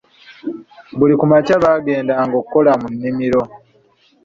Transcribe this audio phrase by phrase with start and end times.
[0.97, 3.41] Buli ku makya bagenda ng'okola mu nnimiro.